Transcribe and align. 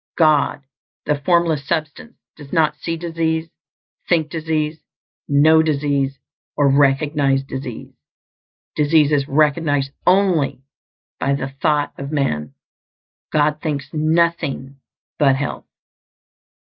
God, 0.17 0.63
the 1.05 1.13
Formless 1.21 1.63
Substance, 1.67 2.15
does 2.35 2.51
not 2.51 2.75
see 2.75 2.97
disease, 2.97 3.51
think 4.09 4.31
disease, 4.31 4.79
know 5.27 5.61
disease, 5.61 6.17
or 6.57 6.75
recognize 6.75 7.43
disease. 7.43 7.93
Disease 8.75 9.11
is 9.11 9.27
recognized 9.27 9.91
only 10.07 10.63
by 11.19 11.35
the 11.35 11.49
thought 11.49 11.93
of 11.99 12.11
man; 12.11 12.55
God 13.31 13.61
thinks 13.61 13.93
nothing 13.93 14.77
but 15.19 15.35
health. 15.35 15.67